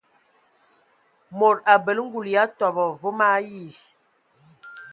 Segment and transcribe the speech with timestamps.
[1.37, 3.65] Mod abələ ngul ya tobɔ vom ayi.